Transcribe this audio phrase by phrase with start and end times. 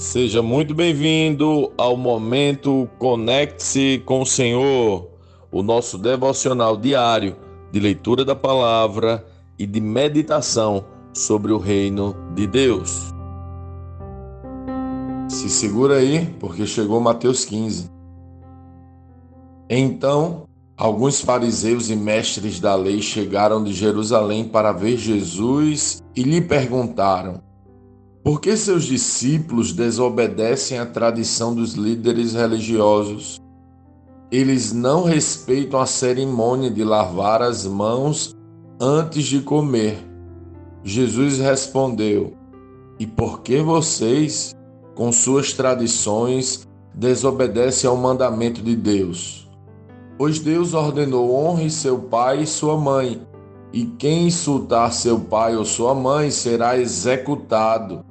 [0.00, 5.06] Seja muito bem-vindo ao momento Conecte-se com o Senhor,
[5.52, 7.36] o nosso devocional diário
[7.70, 9.22] de leitura da palavra
[9.58, 13.12] e de meditação sobre o reino de Deus.
[15.28, 17.90] Se segura aí, porque chegou Mateus 15.
[19.68, 20.44] Então,
[20.78, 27.49] alguns fariseus e mestres da lei chegaram de Jerusalém para ver Jesus e lhe perguntaram:
[28.22, 33.40] por que seus discípulos desobedecem à tradição dos líderes religiosos?
[34.30, 38.36] Eles não respeitam a cerimônia de lavar as mãos
[38.78, 39.98] antes de comer.
[40.84, 42.34] Jesus respondeu:
[42.98, 44.54] E por que vocês,
[44.94, 49.48] com suas tradições, desobedecem ao mandamento de Deus?
[50.18, 53.26] Pois Deus ordenou: honre seu pai e sua mãe,
[53.72, 58.09] e quem insultar seu pai ou sua mãe será executado.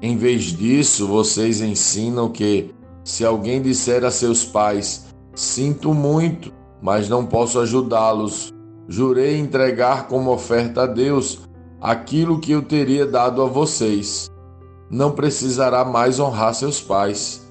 [0.00, 7.08] Em vez disso, vocês ensinam que, se alguém disser a seus pais: Sinto muito, mas
[7.08, 8.52] não posso ajudá-los,
[8.88, 11.40] jurei entregar como oferta a Deus
[11.80, 14.30] aquilo que eu teria dado a vocês.
[14.90, 17.46] Não precisará mais honrar seus pais.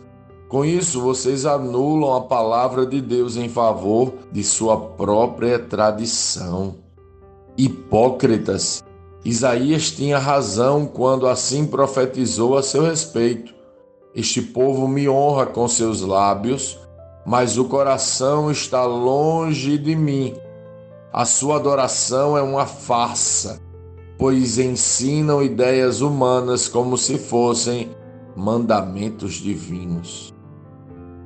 [0.48, 6.76] Com isso, vocês anulam a palavra de Deus em favor de sua própria tradição.
[7.58, 8.84] Hipócritas,
[9.28, 13.54] Isaías tinha razão quando assim profetizou a seu respeito.
[14.16, 16.80] Este povo me honra com seus lábios,
[17.26, 20.34] mas o coração está longe de mim.
[21.12, 23.62] A sua adoração é uma farsa,
[24.18, 27.90] pois ensinam ideias humanas como se fossem
[28.34, 30.34] mandamentos divinos.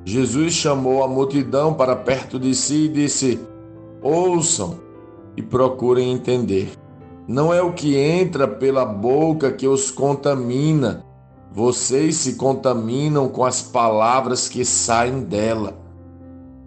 [0.04, 3.38] Jesus chamou a multidão para perto de si e disse:
[4.02, 4.80] Ouçam
[5.36, 6.81] e procurem entender.
[7.26, 11.04] Não é o que entra pela boca que os contamina.
[11.52, 15.78] Vocês se contaminam com as palavras que saem dela.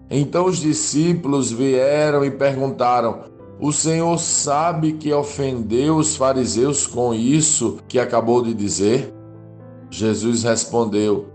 [0.09, 3.21] Então os discípulos vieram e perguntaram:
[3.60, 9.14] O Senhor sabe que ofendeu os fariseus com isso que acabou de dizer?
[9.89, 11.30] Jesus respondeu: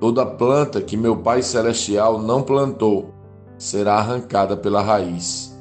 [0.00, 3.12] Toda planta que meu Pai Celestial não plantou
[3.58, 5.56] será arrancada pela raiz.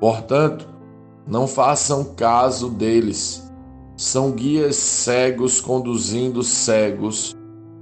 [0.00, 0.71] Portanto,
[1.26, 3.50] não façam caso deles.
[3.96, 7.36] São guias cegos conduzindo cegos.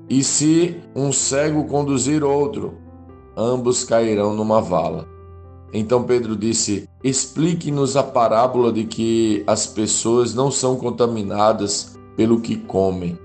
[0.08, 2.74] E se um cego conduzir outro,
[3.36, 5.08] ambos cairão numa vala.
[5.72, 12.56] Então Pedro disse: Explique-nos a parábola de que as pessoas não são contaminadas pelo que
[12.56, 13.18] comem.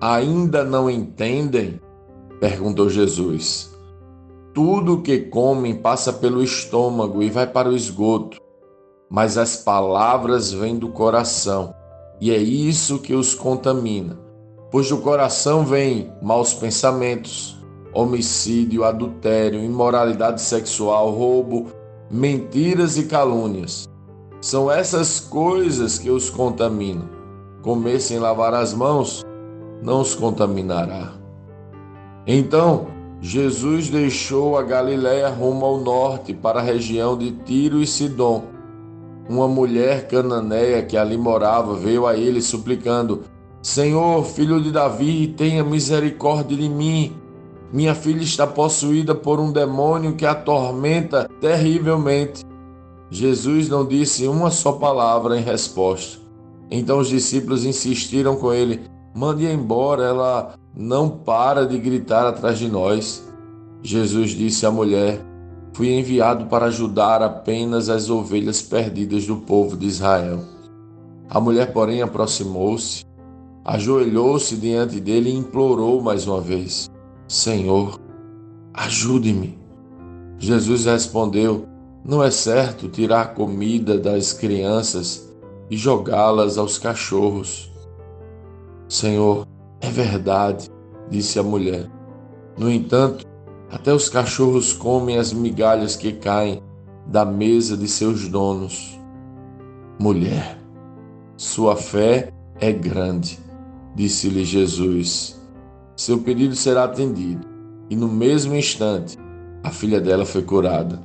[0.00, 1.80] Ainda não entendem?
[2.38, 3.72] perguntou Jesus.
[4.52, 8.42] Tudo o que comem passa pelo estômago e vai para o esgoto
[9.12, 11.74] mas as palavras vêm do coração,
[12.18, 14.18] e é isso que os contamina.
[14.70, 17.62] Pois do coração vêm maus pensamentos,
[17.92, 21.66] homicídio, adultério, imoralidade sexual, roubo,
[22.10, 23.86] mentiras e calúnias.
[24.40, 27.06] São essas coisas que os contaminam.
[27.60, 29.22] Comer sem lavar as mãos
[29.82, 31.12] não os contaminará.
[32.26, 32.86] Então,
[33.20, 38.51] Jesus deixou a Galiléia rumo ao norte, para a região de Tiro e Sidom
[39.28, 43.24] uma mulher cananeia que ali morava veio a ele suplicando:
[43.62, 47.12] Senhor, filho de Davi, tenha misericórdia de mim.
[47.72, 52.44] Minha filha está possuída por um demônio que a atormenta terrivelmente.
[53.10, 56.20] Jesus não disse uma só palavra em resposta.
[56.70, 58.80] Então os discípulos insistiram com ele:
[59.14, 63.22] Mande embora, ela não para de gritar atrás de nós.
[63.82, 65.20] Jesus disse à mulher:
[65.72, 70.40] Fui enviado para ajudar apenas as ovelhas perdidas do povo de Israel.
[71.30, 73.04] A mulher, porém, aproximou-se,
[73.64, 76.90] ajoelhou-se diante dele e implorou mais uma vez:
[77.26, 77.98] Senhor,
[78.74, 79.58] ajude-me.
[80.38, 81.66] Jesus respondeu:
[82.04, 85.32] Não é certo tirar comida das crianças
[85.70, 87.72] e jogá-las aos cachorros.
[88.86, 89.46] Senhor,
[89.80, 90.68] é verdade,
[91.08, 91.90] disse a mulher.
[92.58, 93.24] No entanto,
[93.72, 96.62] até os cachorros comem as migalhas que caem
[97.06, 99.00] da mesa de seus donos.
[99.98, 100.58] Mulher,
[101.38, 102.30] sua fé
[102.60, 103.40] é grande,
[103.94, 105.40] disse-lhe Jesus.
[105.96, 107.46] Seu pedido será atendido.
[107.88, 109.16] E no mesmo instante,
[109.64, 111.02] a filha dela foi curada.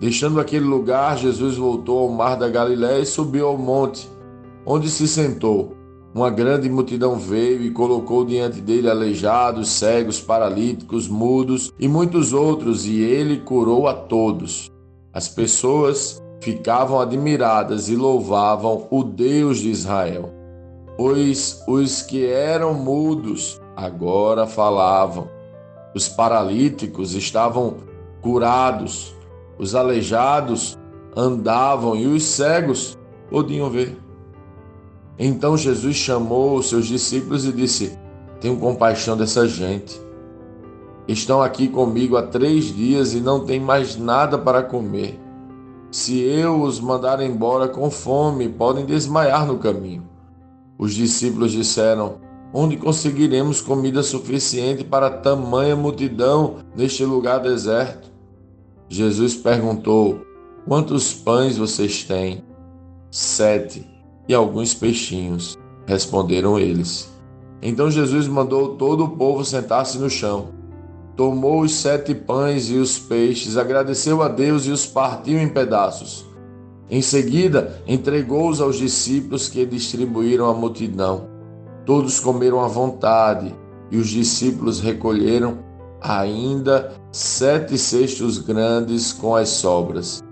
[0.00, 4.10] Deixando aquele lugar, Jesus voltou ao mar da Galiléia e subiu ao monte,
[4.66, 5.76] onde se sentou.
[6.18, 12.84] Uma grande multidão veio e colocou diante dele aleijados, cegos, paralíticos, mudos e muitos outros,
[12.86, 14.68] e ele curou a todos.
[15.12, 20.32] As pessoas ficavam admiradas e louvavam o Deus de Israel,
[20.96, 25.28] pois os que eram mudos agora falavam.
[25.94, 27.76] Os paralíticos estavam
[28.20, 29.14] curados,
[29.56, 30.76] os aleijados
[31.16, 32.98] andavam e os cegos
[33.30, 34.07] podiam ver.
[35.18, 37.98] Então Jesus chamou os seus discípulos e disse:
[38.40, 40.00] Tenho compaixão dessa gente.
[41.08, 45.18] Estão aqui comigo há três dias e não têm mais nada para comer.
[45.90, 50.06] Se eu os mandar embora com fome, podem desmaiar no caminho.
[50.78, 52.20] Os discípulos disseram:
[52.52, 58.08] Onde conseguiremos comida suficiente para tamanha multidão neste lugar deserto?
[58.88, 60.20] Jesus perguntou:
[60.68, 62.44] Quantos pães vocês têm?
[63.10, 63.97] Sete
[64.28, 67.10] e alguns peixinhos, responderam eles.
[67.62, 70.50] Então Jesus mandou todo o povo sentar-se no chão.
[71.16, 76.24] Tomou os sete pães e os peixes, agradeceu a Deus e os partiu em pedaços.
[76.90, 81.28] Em seguida, entregou-os aos discípulos que distribuíram à multidão.
[81.84, 83.54] Todos comeram à vontade
[83.90, 85.58] e os discípulos recolheram
[86.00, 90.22] ainda sete cestos grandes com as sobras.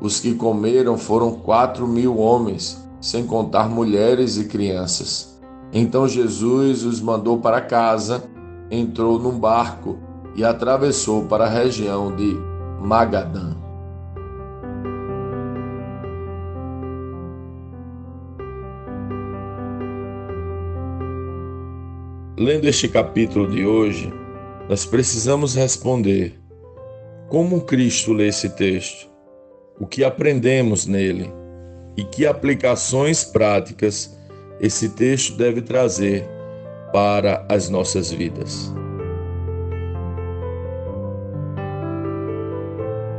[0.00, 5.36] Os que comeram foram quatro mil homens sem contar mulheres e crianças.
[5.72, 8.22] Então Jesus os mandou para casa,
[8.70, 9.98] entrou num barco
[10.36, 12.36] e atravessou para a região de
[12.80, 13.56] Magadã.
[22.38, 24.12] Lendo este capítulo de hoje,
[24.68, 26.40] nós precisamos responder:
[27.28, 29.10] como Cristo lê esse texto?
[29.78, 31.41] O que aprendemos nele?
[31.96, 34.16] E que aplicações práticas
[34.60, 36.28] esse texto deve trazer
[36.92, 38.72] para as nossas vidas.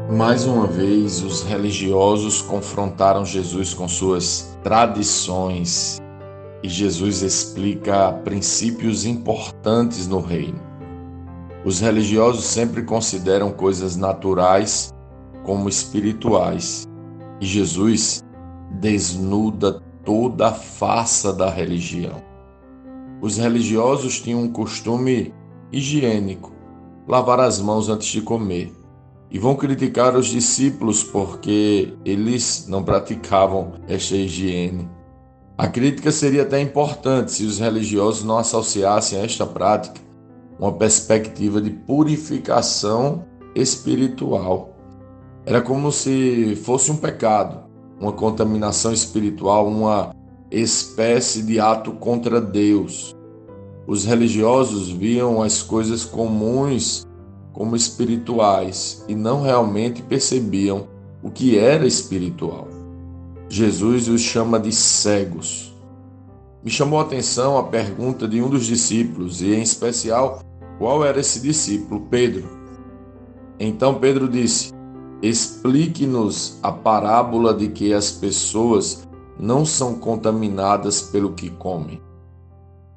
[0.09, 5.99] Mais uma vez, os religiosos confrontaram Jesus com suas tradições
[6.61, 10.61] e Jesus explica princípios importantes no reino.
[11.65, 14.93] Os religiosos sempre consideram coisas naturais
[15.43, 16.87] como espirituais
[17.41, 18.23] e Jesus
[18.71, 22.21] desnuda toda a faça da religião.
[23.21, 25.33] Os religiosos tinham um costume
[25.71, 26.51] higiênico,
[27.07, 28.73] lavar as mãos antes de comer,
[29.31, 34.89] e vão criticar os discípulos porque eles não praticavam esta higiene.
[35.57, 40.01] A crítica seria até importante se os religiosos não associassem a esta prática
[40.59, 43.25] uma perspectiva de purificação
[43.55, 44.75] espiritual.
[45.45, 47.62] Era como se fosse um pecado
[48.03, 50.13] uma contaminação espiritual, uma
[50.51, 53.15] espécie de ato contra Deus.
[53.87, 57.07] Os religiosos viam as coisas comuns
[57.53, 60.87] como espirituais e não realmente percebiam
[61.21, 62.67] o que era espiritual.
[63.47, 65.73] Jesus os chama de cegos.
[66.61, 70.41] Me chamou a atenção a pergunta de um dos discípulos, e em especial,
[70.77, 72.49] qual era esse discípulo, Pedro.
[73.59, 74.72] Então Pedro disse:
[75.23, 79.07] Explique-nos a parábola de que as pessoas
[79.39, 82.01] não são contaminadas pelo que comem.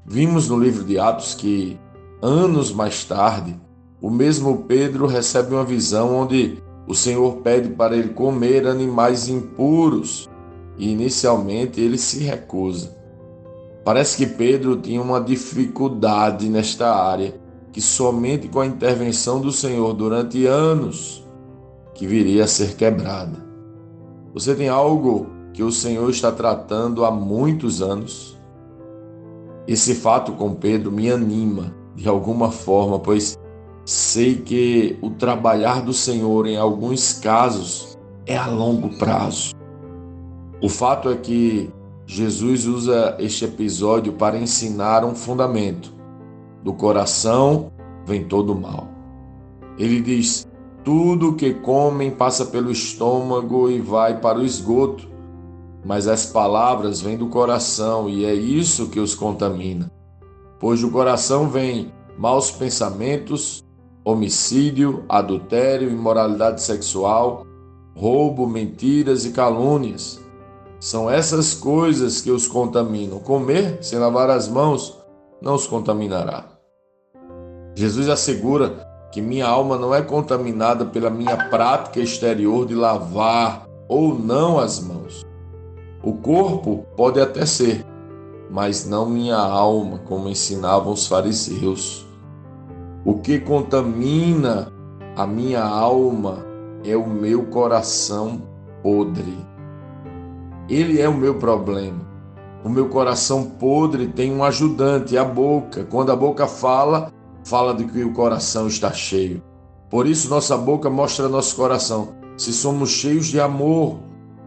[0.04, 1.78] Vimos no livro de Atos que,
[2.20, 3.54] anos mais tarde,
[4.02, 10.28] o mesmo Pedro recebe uma visão onde o Senhor pede para ele comer animais impuros
[10.76, 12.92] e inicialmente ele se recusa.
[13.84, 17.38] Parece que Pedro tinha uma dificuldade nesta área
[17.70, 21.24] que somente com a intervenção do Senhor durante anos
[21.96, 23.44] que viria a ser quebrada.
[24.34, 28.38] Você tem algo que o Senhor está tratando há muitos anos?
[29.66, 33.38] Esse fato com Pedro me anima de alguma forma, pois
[33.84, 39.54] sei que o trabalhar do Senhor em alguns casos é a longo prazo.
[40.60, 41.70] O fato é que
[42.06, 45.92] Jesus usa este episódio para ensinar um fundamento.
[46.62, 47.72] Do coração
[48.04, 48.88] vem todo o mal.
[49.78, 50.46] Ele diz:
[50.86, 55.08] tudo que comem passa pelo estômago e vai para o esgoto,
[55.84, 59.90] mas as palavras vêm do coração e é isso que os contamina.
[60.60, 63.64] Pois do coração vêm maus pensamentos,
[64.04, 67.44] homicídio, adultério, imoralidade sexual,
[67.96, 70.20] roubo, mentiras e calúnias.
[70.78, 73.18] São essas coisas que os contaminam.
[73.18, 74.96] Comer sem lavar as mãos
[75.42, 76.44] não os contaminará.
[77.74, 84.18] Jesus assegura que minha alma não é contaminada pela minha prática exterior de lavar ou
[84.18, 85.24] não as mãos.
[86.02, 87.84] O corpo pode até ser,
[88.50, 92.06] mas não minha alma, como ensinavam os fariseus.
[93.04, 94.72] O que contamina
[95.16, 96.44] a minha alma
[96.84, 98.42] é o meu coração
[98.82, 99.36] podre.
[100.68, 102.06] Ele é o meu problema,
[102.64, 105.84] O meu coração podre tem um ajudante, a boca.
[105.84, 107.12] Quando a boca fala,
[107.46, 109.40] fala de que o coração está cheio.
[109.88, 112.08] Por isso, nossa boca mostra nosso coração.
[112.36, 114.00] Se somos cheios de amor,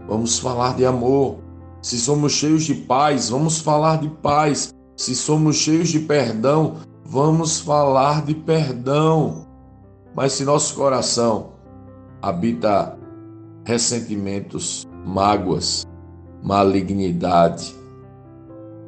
[0.05, 1.37] vamos falar de amor.
[1.81, 4.73] Se somos cheios de paz, vamos falar de paz.
[4.97, 6.75] Se somos cheios de perdão,
[7.05, 9.47] vamos falar de perdão.
[10.13, 11.51] Mas se nosso coração
[12.21, 12.97] habita
[13.63, 15.87] ressentimentos, mágoas,
[16.43, 17.73] malignidade,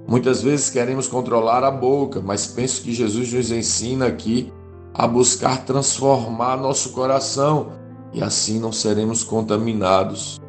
[0.08, 4.52] muitas vezes queremos controlar a boca, mas penso que Jesus nos ensina aqui
[4.94, 7.74] a buscar transformar nosso coração
[8.14, 10.40] e assim não seremos contaminados.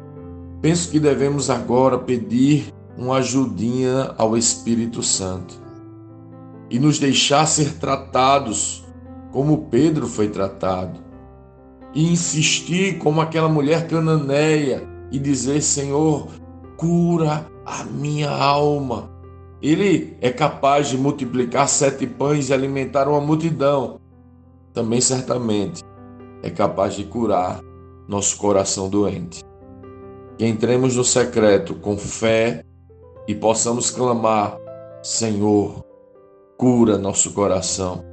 [0.61, 5.55] Penso que devemos agora pedir uma ajudinha ao Espírito Santo
[6.69, 8.83] e nos deixar ser tratados
[9.31, 10.99] como Pedro foi tratado,
[11.93, 16.27] e insistir como aquela mulher cananeia e dizer: Senhor,
[16.77, 19.11] cura a minha alma.
[19.63, 23.97] Ele é capaz de multiplicar sete pães e alimentar uma multidão.
[24.73, 25.81] Também certamente
[26.41, 27.61] é capaz de curar
[28.05, 29.41] nosso coração doente.
[30.37, 32.65] Que entremos no secreto com fé
[33.25, 34.57] e possamos clamar:
[35.01, 35.81] Senhor,
[36.57, 38.03] cura nosso coração,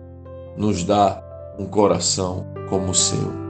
[0.56, 1.20] nos dá
[1.58, 3.49] um coração como o seu.